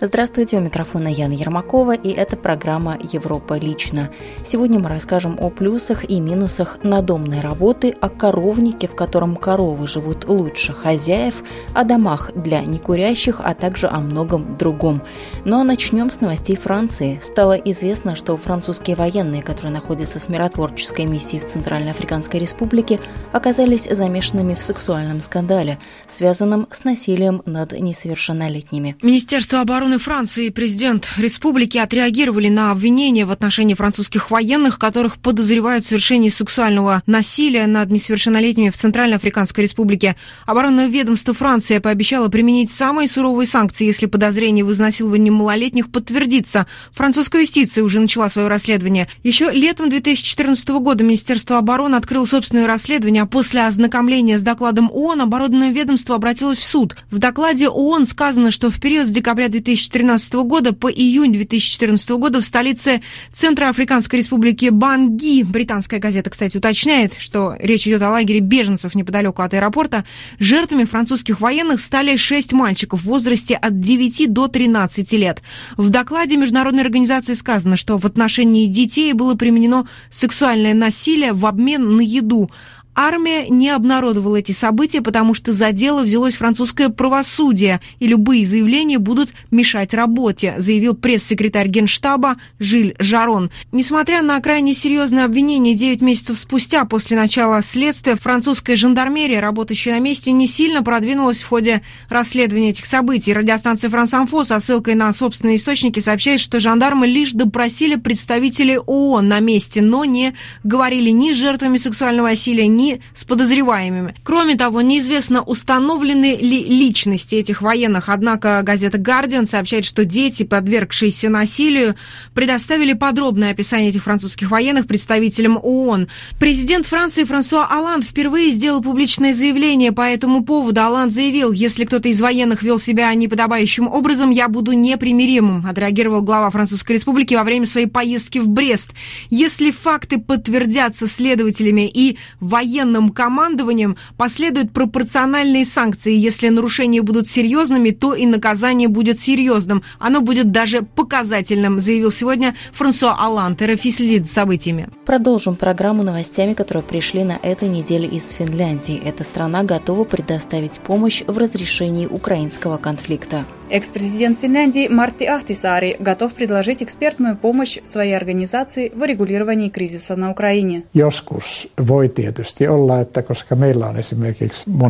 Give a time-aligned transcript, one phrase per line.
[0.00, 4.10] Здравствуйте, у микрофона Яна Ермакова, и это программа «Европа лично».
[4.44, 10.26] Сегодня мы расскажем о плюсах и минусах надомной работы, о коровнике, в котором коровы живут
[10.26, 11.44] лучше хозяев,
[11.74, 15.00] о домах для некурящих, а также о многом другом.
[15.44, 17.20] Ну а начнем с новостей Франции.
[17.22, 22.98] Стало известно, что французские военные, которые находятся с миротворческой миссией в Центральной Африканской Республике,
[23.30, 28.96] оказались замешанными в сексуальном скандале, связанном с насилием над несовершеннолетними.
[29.00, 35.84] Министерство обороны Франции и президент республики отреагировали на обвинения в отношении французских военных, которых подозревают
[35.84, 40.16] в совершении сексуального насилия над несовершеннолетними в Центральной Африканской Республике.
[40.46, 46.66] Оборонное ведомство Франции пообещало применить самые суровые санкции, если подозрение в изнасиловании малолетних подтвердится.
[46.92, 49.08] Французская юстиция уже начала свое расследование.
[49.22, 55.22] Еще летом 2014 года Министерство обороны открыло собственное расследование, а после ознакомления с докладом ООН
[55.22, 56.96] оборонное ведомство обратилось в суд.
[57.10, 59.48] В докладе ООН сказано, что в период с декабря
[59.82, 66.56] 2013 года по июнь 2014 года в столице Центра Африканской Республики Банги, британская газета, кстати,
[66.56, 70.04] уточняет, что речь идет о лагере беженцев неподалеку от аэропорта,
[70.38, 75.42] жертвами французских военных стали шесть мальчиков в возрасте от 9 до 13 лет.
[75.76, 81.96] В докладе Международной организации сказано, что в отношении детей было применено сексуальное насилие в обмен
[81.96, 82.50] на еду.
[82.94, 88.98] Армия не обнародовала эти события, потому что за дело взялось французское правосудие, и любые заявления
[88.98, 93.50] будут мешать работе, заявил пресс-секретарь Генштаба Жиль Жарон.
[93.72, 100.00] Несмотря на крайне серьезные обвинения 9 месяцев спустя после начала следствия, французская жандармерия, работающая на
[100.00, 103.32] месте, не сильно продвинулась в ходе расследования этих событий.
[103.32, 109.40] Радиостанция «Франсамфо» со ссылкой на собственные источники сообщает, что жандармы лишь допросили представителей ООН на
[109.40, 112.83] месте, но не говорили ни с жертвами сексуального насилия, ни
[113.14, 114.14] с подозреваемыми.
[114.22, 118.08] Кроме того, неизвестно, установлены ли личности этих военных.
[118.08, 121.94] Однако газета «Гардиан» сообщает, что дети, подвергшиеся насилию,
[122.34, 126.08] предоставили подробное описание этих французских военных представителям ООН.
[126.38, 130.80] Президент Франции Франсуа Оланд впервые сделал публичное заявление по этому поводу.
[130.82, 136.50] Оланд заявил, если кто-то из военных вел себя неподобающим образом, я буду непримиримым, отреагировал глава
[136.50, 138.92] Французской Республики во время своей поездки в Брест.
[139.30, 146.12] Если факты подтвердятся следователями и военными военным командованием последуют пропорциональные санкции.
[146.12, 149.82] Если нарушения будут серьезными, то и наказание будет серьезным.
[150.00, 153.62] Оно будет даже показательным, заявил сегодня Франсуа Алланд.
[153.62, 154.88] РФИ следит за событиями.
[155.06, 159.00] Продолжим программу новостями, которые пришли на этой неделе из Финляндии.
[159.04, 163.44] Эта страна готова предоставить помощь в разрешении украинского конфликта.
[163.70, 170.84] Экс-президент Финляндии Марти Ахтисари готов предложить экспертную помощь своей организации в урегулировании кризиса на Украине.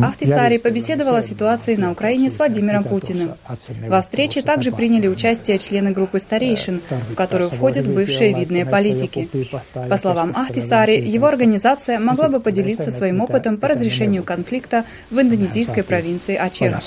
[0.03, 3.31] Ахтисари побеседовала о ситуации на Украине с Владимиром Путиным.
[3.87, 9.29] Во встрече также приняли участие члены группы старейшин, в которую входят бывшие видные политики.
[9.89, 15.83] По словам Ахтисари, его организация могла бы поделиться своим опытом по разрешению конфликта в индонезийской
[15.83, 16.77] провинции Ачер.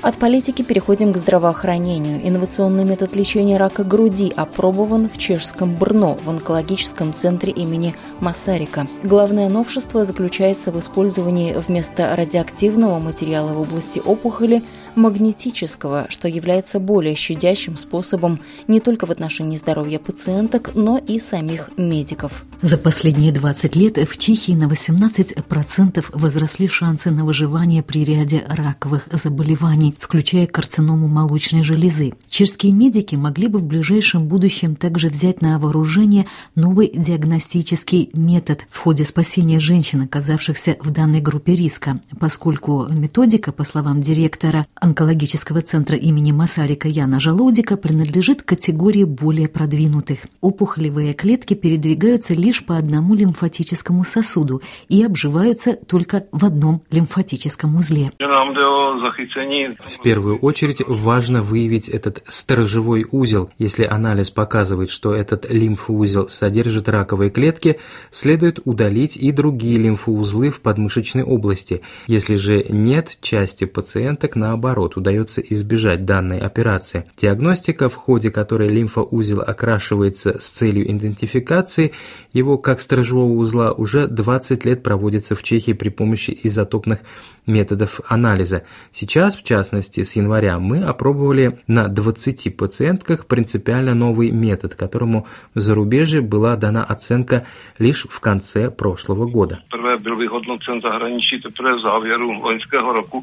[0.00, 2.20] От политики переходим к здравоохранению.
[2.26, 8.86] Инновационный метод лечения рака груди опробован в чешском Брно в онкологическом центре имени Масарика.
[9.02, 14.62] Главное новшество заключается в использовании вместо радиоактивного материала в области опухоли
[14.94, 21.70] магнетического, что является более щадящим способом не только в отношении здоровья пациенток, но и самих
[21.76, 22.44] медиков.
[22.60, 29.06] За последние 20 лет в Чехии на 18% возросли шансы на выживание при ряде раковых
[29.12, 32.14] заболеваний, включая карциному молочной железы.
[32.28, 36.26] Чешские медики могли бы в ближайшем будущем также взять на вооружение
[36.56, 43.62] новый диагностический метод в ходе спасения женщин, оказавшихся в данной группе риска, поскольку методика, по
[43.62, 50.26] словам директора онкологического центра имени Масарика Яна Жалодика, принадлежит категории более продвинутых.
[50.40, 57.76] Опухолевые клетки передвигаются лишь лишь по одному лимфатическому сосуду и обживаются только в одном лимфатическом
[57.76, 58.10] узле.
[58.18, 63.50] В первую очередь важно выявить этот сторожевой узел.
[63.58, 67.80] Если анализ показывает, что этот лимфоузел содержит раковые клетки,
[68.10, 71.82] следует удалить и другие лимфоузлы в подмышечной области.
[72.06, 77.04] Если же нет, части пациенток наоборот удается избежать данной операции.
[77.18, 81.92] Диагностика, в ходе которой лимфоузел окрашивается с целью идентификации
[82.38, 87.00] его как сторожевого узла, уже 20 лет проводится в Чехии при помощи изотопных
[87.48, 88.64] методов анализа.
[88.92, 95.60] Сейчас, в частности, с января мы опробовали на 20 пациентках принципиально новый метод, которому в
[95.60, 97.46] зарубежье была дана оценка
[97.78, 99.60] лишь в конце прошлого года.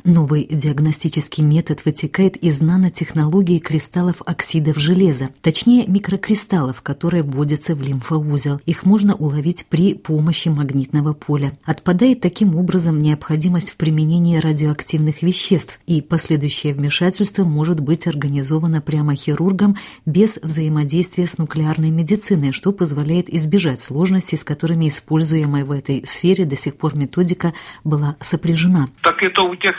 [0.04, 8.60] Новый диагностический метод вытекает из нанотехнологии кристаллов оксидов железа, точнее микрокристаллов, которые вводятся в лимфоузел.
[8.66, 11.54] Их можно уловить при помощи магнитного поля.
[11.66, 19.16] Отпадает таким образом необходимость в применении радиоактивных веществ, и последующее вмешательство может быть организовано прямо
[19.16, 19.76] хирургом
[20.06, 26.46] без взаимодействия с нуклеарной медициной, что позволяет избежать сложностей, с которыми используемая в этой сфере
[26.46, 27.54] до сих пор методика
[27.84, 28.90] была сопряжена.
[29.02, 29.74] Так это у тех,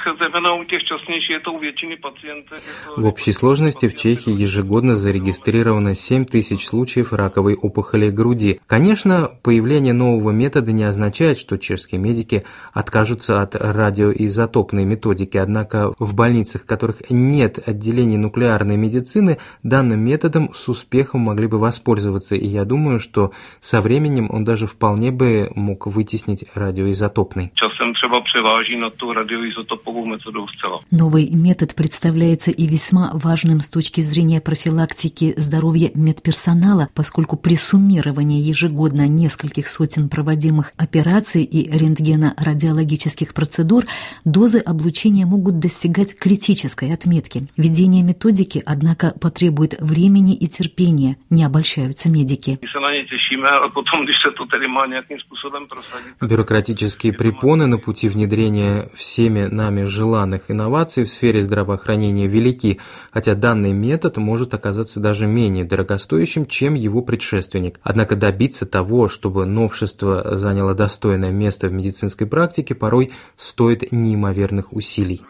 [0.55, 0.87] у тех
[1.37, 1.59] это у
[1.97, 2.61] пациентов.
[2.97, 8.61] В общей сложности в Чехии ежегодно зарегистрировано 7 тысяч случаев раковой опухоли груди.
[8.67, 13.55] Конечно, появление нового метода не означает, что чешские медики откажутся от
[14.27, 21.21] радиоизотопной методики, однако в больницах, в которых нет отделений нуклеарной медицины, данным методом с успехом
[21.21, 26.45] могли бы воспользоваться, и я думаю, что со временем он даже вполне бы мог вытеснить
[26.55, 27.53] радиоизотопный.
[30.91, 38.41] Новый метод представляется и весьма важным с точки зрения профилактики здоровья медперсонала, поскольку при суммировании
[38.41, 43.85] ежегодно нескольких сотен проводимых операций и рентгено-радиологических процедур
[44.25, 47.49] дозы облучения могут достигать критической отметки.
[47.57, 52.59] Введение методики, однако, потребует времени и терпения, не обольщаются медики.
[56.21, 62.81] Бюрократические препоны на пути внедрения всеми нами желанных инноваций в сфере здравоохранения велики,
[63.13, 67.79] хотя данный метод может оказаться даже менее дорогостоящим, чем его предшественник.
[67.85, 75.23] Однако добиться того, чтобы новшество заняло достойное место в медицинской практике, порой стоит неимоверных усилий.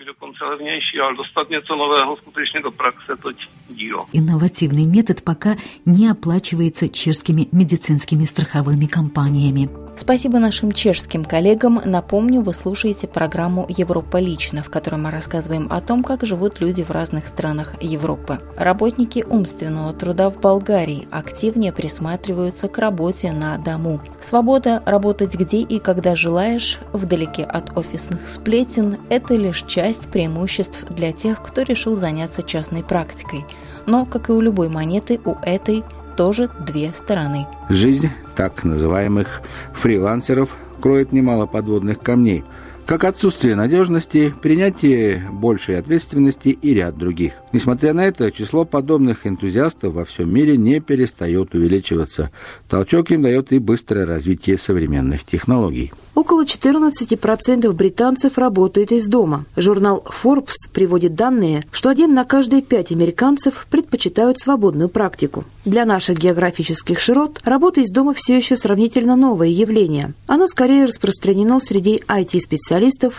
[4.12, 9.68] Инновативный метод пока не оплачивается чешскими медицинскими страховыми компаниями.
[9.96, 11.80] Спасибо нашим чешским коллегам.
[11.82, 16.82] Напомню, вы слушаете программу «Европа лично», в которой мы рассказываем о том, как живут люди
[16.82, 18.38] в разных странах Европы.
[18.58, 24.02] Работники умственного труда в Болгарии активнее присматриваются к работе на дому.
[24.20, 31.12] Свобода работать где и когда желаешь, вдалеке от офисных сплетен– это лишь часть преимуществ для
[31.12, 33.44] тех, кто решил заняться частной практикой.
[33.86, 35.84] Но, как и у любой монеты, у этой
[36.16, 37.46] тоже две стороны.
[37.68, 39.42] Жизнь так называемых
[39.72, 42.44] фрилансеров кроет немало подводных камней,
[42.86, 47.32] как отсутствие надежности, принятие большей ответственности и ряд других.
[47.52, 52.30] Несмотря на это, число подобных энтузиастов во всем мире не перестает увеличиваться.
[52.68, 55.92] Толчок им дает и быстрое развитие современных технологий.
[56.14, 59.44] Около 14% британцев работает из дома.
[59.54, 65.44] Журнал Forbes приводит данные, что один на каждые пять американцев предпочитают свободную практику.
[65.66, 70.14] Для наших географических широт работа из дома все еще сравнительно новое явление.
[70.26, 72.75] Оно скорее распространено среди IT-специалистов,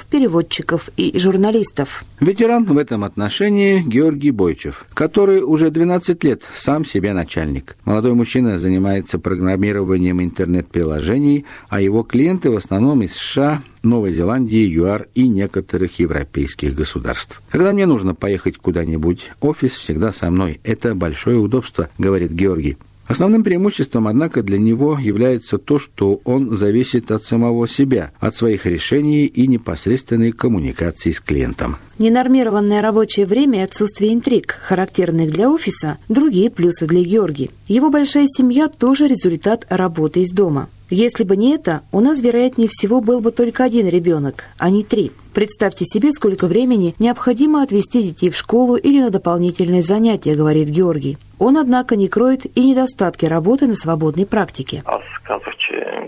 [0.09, 2.03] переводчиков и журналистов.
[2.19, 7.75] Ветеран в этом отношении Георгий Бойчев, который уже 12 лет сам себе начальник.
[7.85, 15.07] Молодой мужчина занимается программированием интернет-приложений, а его клиенты в основном из США, Новой Зеландии, ЮАР
[15.15, 17.41] и некоторых европейских государств.
[17.49, 20.59] Когда мне нужно поехать куда-нибудь, офис всегда со мной.
[20.63, 22.77] Это большое удобство, говорит Георгий.
[23.07, 28.65] Основным преимуществом, однако, для него является то, что он зависит от самого себя, от своих
[28.65, 31.77] решений и непосредственной коммуникации с клиентом.
[31.99, 37.49] Ненормированное рабочее время и отсутствие интриг, характерных для офиса, другие плюсы для Георгия.
[37.67, 40.67] Его большая семья тоже результат работы из дома.
[40.89, 44.83] Если бы не это, у нас, вероятнее всего, был бы только один ребенок, а не
[44.83, 45.11] три.
[45.33, 51.17] Представьте себе, сколько времени необходимо отвезти детей в школу или на дополнительные занятия, говорит Георгий.
[51.39, 54.81] Он, однако, не кроет и недостатки работы на свободной практике.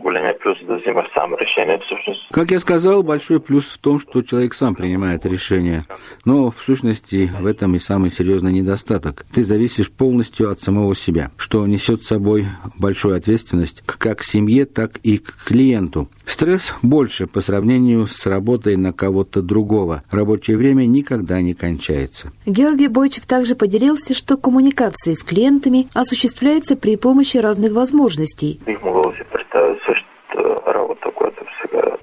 [0.09, 1.79] Големия плюс да взимаш сам решение.
[1.85, 2.19] Всъщност...
[2.31, 5.85] Как я сказал, большой плюс в том, что человек сам принимает решение.
[6.25, 9.25] Но в сущности в этом и самый серьезный недостаток.
[9.33, 12.45] Ты зависишь полностью от самого себя, что несет с собой
[12.77, 16.09] большую ответственность как к семье, так и к клиенту.
[16.25, 20.03] Стресс больше по сравнению с работой на кого-то другого.
[20.11, 22.31] Рабочее время никогда не кончается.
[22.45, 28.59] Георгий Бойчев также поделился, что коммуникация с клиентами осуществляется при помощи разных возможностей.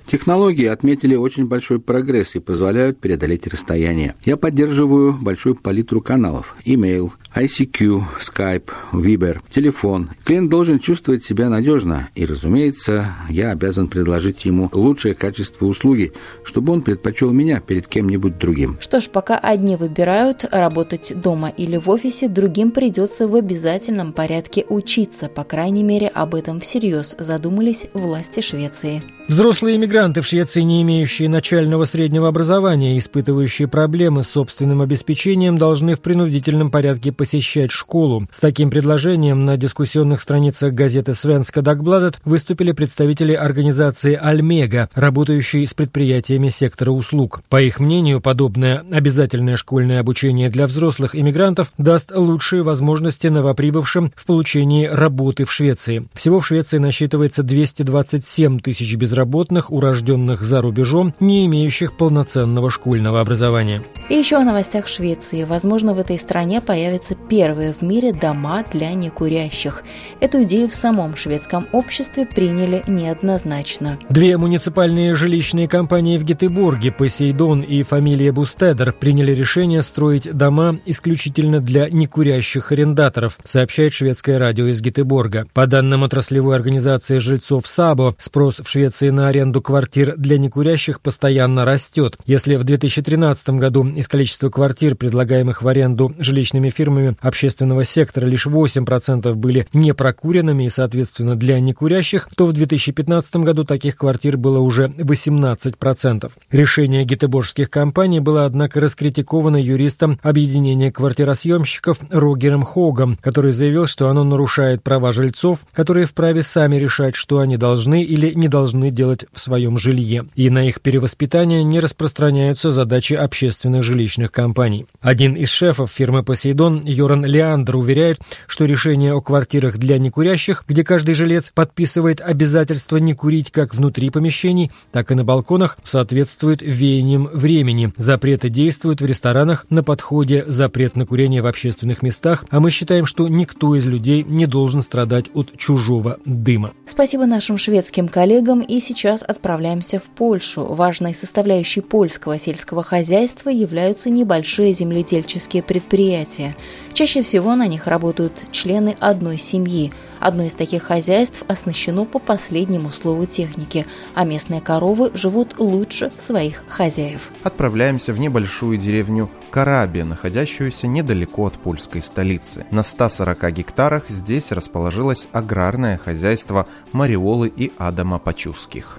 [0.06, 4.14] Технологии отметили очень большой прогресс и позволяют преодолеть расстояние.
[4.24, 6.56] Я поддерживаю большую палитру каналов.
[6.64, 10.08] Email, ICQ, Skype, Viber, телефон.
[10.24, 16.14] Клиент должен чувствовать себя надежно, и, разумеется, я обязан предложить ему лучшее качество услуги,
[16.44, 18.78] чтобы он предпочел меня перед кем-нибудь другим.
[18.80, 24.64] Что ж, пока одни выбирают работать дома или в офисе, другим придется в обязательном порядке
[24.70, 25.28] учиться.
[25.28, 29.02] По крайней мере, об этом всерьез задумались власти Швеции.
[29.28, 35.96] Взрослые иммигранты в Швеции, не имеющие начального среднего образования, испытывающие проблемы с собственным обеспечением, должны
[35.96, 37.25] в принудительном порядке посещать
[37.70, 38.26] школу.
[38.30, 45.74] С таким предложением на дискуссионных страницах газеты «Свенска Дагбладет» выступили представители организации «Альмега», работающей с
[45.74, 47.42] предприятиями сектора услуг.
[47.48, 54.26] По их мнению, подобное обязательное школьное обучение для взрослых иммигрантов даст лучшие возможности новоприбывшим в
[54.26, 56.06] получении работы в Швеции.
[56.14, 63.82] Всего в Швеции насчитывается 227 тысяч безработных урожденных за рубежом, не имеющих полноценного школьного образования.
[64.08, 65.44] И еще о новостях Швеции.
[65.44, 69.82] Возможно, в этой стране появятся первые в мире дома для некурящих.
[70.20, 73.98] Эту идею в самом шведском обществе приняли неоднозначно.
[74.08, 81.60] Две муниципальные жилищные компании в Гетеборге, Посейдон и фамилия Бустедер, приняли решение строить дома исключительно
[81.60, 85.46] для некурящих арендаторов, сообщает шведское радио из Гетеборга.
[85.52, 91.64] По данным отраслевой организации жильцов САБО, спрос в Швеции на аренду квартир для некурящих постоянно
[91.64, 92.16] растет.
[92.26, 98.46] Если в 2013 году из количества квартир, предлагаемых в аренду жилищными фирмами общественного сектора, лишь
[98.46, 104.86] 8% были непрокуренными и, соответственно, для некурящих, то в 2015 году таких квартир было уже
[104.86, 106.32] 18%.
[106.50, 114.24] Решение гетеборгских компаний было, однако, раскритиковано юристом объединения квартиросъемщиков Рогером Хогом, который заявил, что оно
[114.24, 119.40] нарушает права жильцов, которые вправе сами решать, что они должны или не должны делать в
[119.40, 124.86] своем жилье, и на их перевоспитание не распространяются задачи общественных жилищных компаний.
[125.00, 130.84] Один из шефов фирмы «Посейдон» Йоран Леандр уверяет, что решение о квартирах для некурящих, где
[130.84, 137.28] каждый жилец подписывает обязательство не курить как внутри помещений, так и на балконах, соответствует веяниям
[137.32, 137.92] времени.
[137.96, 143.06] Запреты действуют в ресторанах, на подходе запрет на курение в общественных местах, а мы считаем,
[143.06, 146.72] что никто из людей не должен страдать от чужого дыма.
[146.86, 150.64] Спасибо нашим шведским коллегам и сейчас отправляемся в Польшу.
[150.64, 156.56] Важной составляющей польского сельского хозяйства являются небольшие земледельческие предприятия.
[156.96, 162.92] Чаще всего на них работают члены одной семьи– Одно из таких хозяйств оснащено по последнему
[162.92, 167.30] слову техники, а местные коровы живут лучше своих хозяев.
[167.42, 172.66] Отправляемся в небольшую деревню Карабия, находящуюся недалеко от польской столицы.
[172.70, 178.98] На 140 гектарах здесь расположилось аграрное хозяйство Мариолы и Адама Пачуских.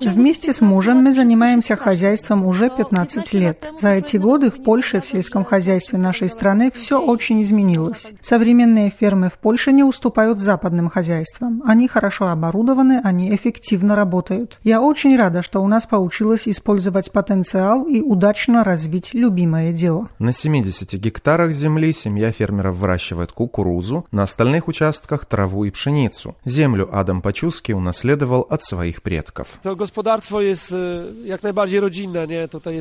[0.00, 3.70] Вместе с мужем мы занимаемся хозяйством уже 15 лет.
[3.78, 8.12] За эти годы в Польше в сельском хозяйстве нашей страны все очень изменилось.
[8.20, 11.62] Современные фермы фермы в Польше не уступают западным хозяйствам.
[11.66, 14.58] Они хорошо оборудованы, они эффективно работают.
[14.64, 20.08] Я очень рада, что у нас получилось использовать потенциал и удачно развить любимое дело.
[20.18, 26.34] На 70 гектарах земли семья фермеров выращивает кукурузу, на остальных участках траву и пшеницу.
[26.44, 29.58] Землю Адам Пачуски унаследовал от своих предков.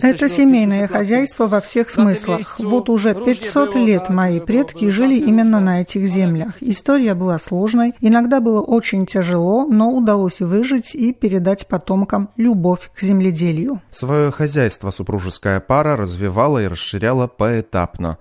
[0.02, 2.60] Это семейное хозяйство во всех смыслах.
[2.60, 6.62] Вот уже 500 лет мои предки жили именно на этих землях землях.
[6.62, 13.02] История была сложной, иногда было очень тяжело, но удалось выжить и передать потомкам любовь к
[13.02, 13.82] земледелию.
[13.92, 18.18] Свое хозяйство супружеская пара развивала и расширяла поэтапно.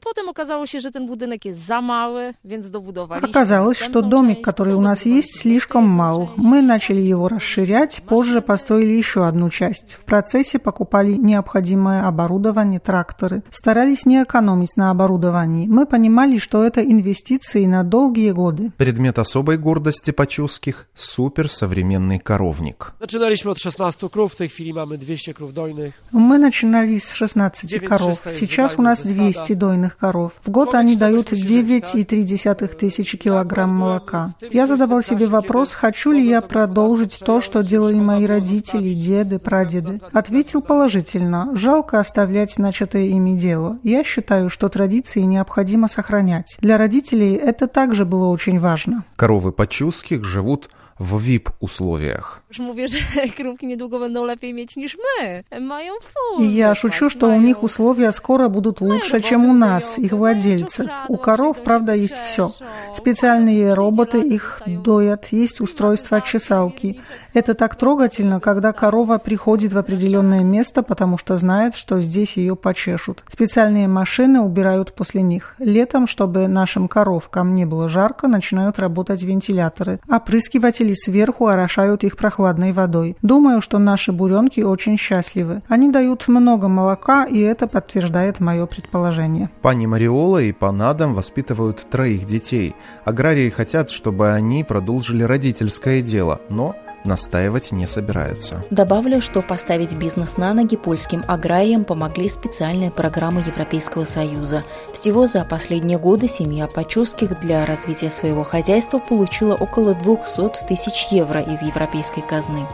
[3.23, 6.31] Оказалось, что домик, который у нас есть, слишком мал.
[6.37, 9.95] Мы начали его расширять, позже построили еще одну часть.
[9.95, 13.43] В процессе покупали необходимое оборудование, тракторы.
[13.51, 15.67] Старались не экономить на оборудовании.
[15.67, 18.71] Мы понимали, что это инвестиции на дом долгие годы.
[18.77, 22.93] Предмет особой гордости почувских– суперсовременный коровник.
[23.01, 26.03] Zaczynaliśmy od 16 krów, w tej chwili mamy 200 krów dojnych.
[26.13, 28.23] Мы начинали с 16 коров.
[28.31, 30.33] Сейчас у нас 200 дойных коров.
[30.47, 34.33] В год они дают 9,3 тысячи килограмм молока.
[34.51, 40.01] Я задавал себе вопрос, хочу ли я продолжить то, что делали мои родители, деды, прадеды.
[40.13, 41.51] Ответил положительно.
[41.55, 43.79] Жалко оставлять начатое ими дело.
[43.83, 46.57] Я считаю, что традиции необходимо сохранять.
[46.61, 49.03] Для родителей это также было очень важно.
[49.17, 50.71] Коровы почуских живут
[51.01, 52.43] в VIP-условиях.
[52.59, 52.99] Mówię, że
[53.37, 55.45] krówki niedługo będą lepiej mieć niż my.
[55.61, 55.93] Mają
[56.41, 60.91] И я шучу, что у них условия скоро будут лучше, чем у нас, их владельцев.
[61.09, 62.51] У коров, правда, есть все.
[62.95, 67.01] Специальные роботы их доят, есть устройство чесалки.
[67.35, 72.57] Это так трогательно, когда корова приходит в определенное место, потому что знает, что здесь ее
[72.57, 73.25] почешут.
[73.29, 75.55] Специальные машины убирают после них.
[75.59, 80.01] Летом, чтобы нашим коровкам не было жарко, начинают работать вентиляторы.
[80.09, 83.17] Опрыскиватели сверху орошают их прохладной водой.
[83.23, 85.63] Думаю, что наши буренки очень счастливы.
[85.69, 89.51] Они дают много молока, и это подтверждает мое предположение.
[89.63, 92.75] Пани Мариола и пан Адам воспитывают троих детей.
[93.05, 98.63] Аграрии хотят, чтобы они продолжили родительское дело, но настаивать не собираются.
[98.71, 104.63] Добавлю, что поставить бизнес на ноги польским аграриям помогли специальные программы Европейского Союза.
[104.93, 111.41] Всего за последние годы семья Почуских для развития своего хозяйства получила около 200 тысяч евро
[111.41, 112.67] из европейской казны.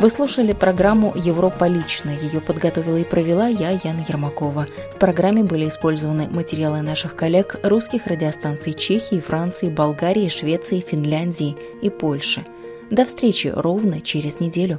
[0.00, 2.10] Вы слушали программу «Европа лично».
[2.10, 4.66] Ее подготовила и провела я, Яна Ермакова.
[4.94, 11.90] В программе были использованы материалы наших коллег русских радиостанций Чехии, Франции, Болгарии, Швеции, Финляндии и
[11.90, 12.44] Польши–
[12.90, 14.78] до встречи ровно через неделю.